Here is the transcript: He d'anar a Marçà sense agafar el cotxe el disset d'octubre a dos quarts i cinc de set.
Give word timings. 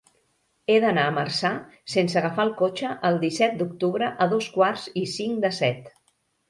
He 0.71 0.77
d'anar 0.85 1.03
a 1.09 1.11
Marçà 1.17 1.51
sense 1.97 2.19
agafar 2.23 2.47
el 2.47 2.55
cotxe 2.63 2.97
el 3.11 3.23
disset 3.27 3.57
d'octubre 3.61 4.13
a 4.27 4.31
dos 4.35 4.53
quarts 4.59 4.93
i 5.05 5.09
cinc 5.19 5.43
de 5.47 5.57
set. 5.65 5.99